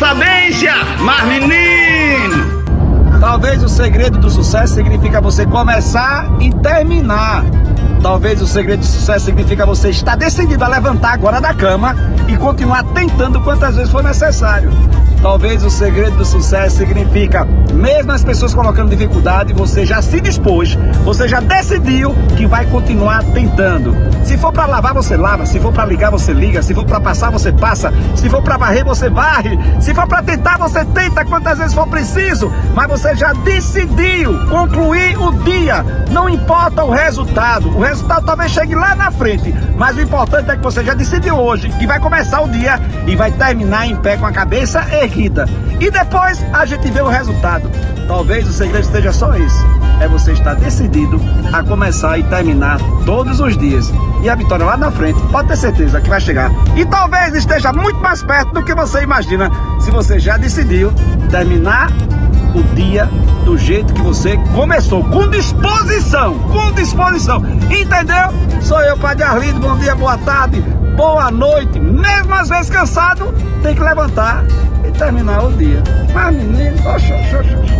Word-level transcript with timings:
sabência, 0.00 0.72
mas 1.00 1.22
menino! 1.26 3.20
Talvez 3.20 3.62
o 3.62 3.68
segredo 3.68 4.16
do 4.16 4.30
sucesso 4.30 4.72
significa 4.72 5.20
você 5.20 5.44
começar 5.44 6.26
e 6.40 6.50
terminar. 6.54 7.44
Talvez 8.00 8.40
o 8.40 8.46
segredo 8.46 8.80
do 8.80 8.86
sucesso 8.86 9.26
significa 9.26 9.66
você 9.66 9.90
estar 9.90 10.16
decidido 10.16 10.64
a 10.64 10.68
levantar 10.68 11.12
agora 11.12 11.38
da 11.38 11.52
cama 11.52 11.94
e 12.26 12.34
continuar 12.38 12.82
tentando 12.94 13.42
quantas 13.42 13.76
vezes 13.76 13.92
for 13.92 14.02
necessário. 14.02 14.70
Talvez 15.22 15.62
o 15.62 15.70
segredo 15.70 16.16
do 16.16 16.24
sucesso 16.24 16.78
significa, 16.78 17.46
mesmo 17.74 18.10
as 18.10 18.24
pessoas 18.24 18.54
colocando 18.54 18.88
dificuldade, 18.88 19.52
você 19.52 19.84
já 19.84 20.00
se 20.00 20.18
dispôs, 20.18 20.78
você 21.04 21.28
já 21.28 21.40
decidiu 21.40 22.14
que 22.38 22.46
vai 22.46 22.64
continuar 22.64 23.22
tentando. 23.34 23.94
Se 24.24 24.38
for 24.38 24.50
para 24.50 24.64
lavar, 24.64 24.94
você 24.94 25.16
lava. 25.16 25.44
Se 25.44 25.60
for 25.60 25.72
para 25.72 25.84
ligar, 25.84 26.10
você 26.10 26.32
liga. 26.32 26.62
Se 26.62 26.72
for 26.72 26.84
para 26.86 27.00
passar, 27.00 27.30
você 27.30 27.52
passa. 27.52 27.92
Se 28.14 28.30
for 28.30 28.40
para 28.42 28.56
varrer, 28.56 28.84
você 28.84 29.10
varre. 29.10 29.58
Se 29.80 29.92
for 29.92 30.06
para 30.06 30.22
tentar, 30.22 30.56
você 30.56 30.84
tenta 30.86 31.24
quantas 31.24 31.58
vezes 31.58 31.74
for 31.74 31.86
preciso. 31.86 32.50
Mas 32.74 32.88
você 32.88 33.14
já 33.14 33.32
decidiu 33.32 34.38
concluir 34.48 35.18
o 35.18 35.29
dia. 35.70 35.84
Não 36.10 36.28
importa 36.28 36.84
o 36.84 36.90
resultado. 36.90 37.68
O 37.68 37.80
resultado 37.80 38.26
talvez 38.26 38.50
chegue 38.50 38.74
lá 38.74 38.94
na 38.96 39.10
frente. 39.10 39.54
Mas 39.76 39.96
o 39.96 40.00
importante 40.00 40.50
é 40.50 40.56
que 40.56 40.62
você 40.62 40.84
já 40.84 40.94
decidiu 40.94 41.36
hoje 41.36 41.68
que 41.78 41.86
vai 41.86 42.00
começar 42.00 42.40
o 42.40 42.48
dia 42.48 42.80
e 43.06 43.14
vai 43.14 43.30
terminar 43.30 43.86
em 43.86 43.96
pé 43.96 44.16
com 44.16 44.26
a 44.26 44.32
cabeça 44.32 44.84
erguida. 44.92 45.46
E 45.78 45.90
depois 45.90 46.44
a 46.52 46.66
gente 46.66 46.90
vê 46.90 47.00
o 47.00 47.08
resultado. 47.08 47.70
Talvez 48.08 48.48
o 48.48 48.52
segredo 48.52 48.82
esteja 48.82 49.12
só 49.12 49.34
esse. 49.36 49.64
É 50.00 50.08
você 50.08 50.32
estar 50.32 50.54
decidido 50.54 51.20
a 51.52 51.62
começar 51.62 52.18
e 52.18 52.24
terminar 52.24 52.78
todos 53.06 53.38
os 53.38 53.56
dias. 53.56 53.92
E 54.22 54.28
a 54.28 54.34
vitória 54.34 54.66
lá 54.66 54.76
na 54.76 54.90
frente, 54.90 55.20
pode 55.30 55.48
ter 55.48 55.56
certeza 55.56 56.00
que 56.00 56.08
vai 56.08 56.20
chegar. 56.20 56.50
E 56.76 56.84
talvez 56.84 57.34
esteja 57.34 57.72
muito 57.72 58.00
mais 58.00 58.22
perto 58.22 58.52
do 58.52 58.64
que 58.64 58.74
você 58.74 59.02
imagina, 59.02 59.50
se 59.78 59.90
você 59.90 60.18
já 60.18 60.36
decidiu 60.36 60.92
terminar 61.30 61.90
o 62.54 62.62
dia 62.74 63.08
do 63.44 63.56
jeito 63.56 63.92
que 63.92 64.02
você 64.02 64.36
começou, 64.54 65.04
com 65.04 65.28
disposição, 65.28 66.38
com 66.38 66.72
disposição. 66.72 67.42
Entendeu? 67.70 68.28
Sou 68.60 68.80
eu, 68.82 68.96
Padre 68.96 69.24
Arlindo, 69.24 69.60
bom 69.60 69.76
dia, 69.78 69.94
boa 69.94 70.18
tarde, 70.18 70.60
boa 70.96 71.30
noite. 71.30 71.78
Mesmo 71.78 72.34
às 72.34 72.48
vezes 72.48 72.70
cansado, 72.70 73.32
tem 73.62 73.74
que 73.74 73.82
levantar 73.82 74.44
e 74.86 74.90
terminar 74.92 75.44
o 75.44 75.52
dia. 75.52 75.82
Mas 76.12 76.34
menino, 76.34 76.76
oxe. 76.88 77.79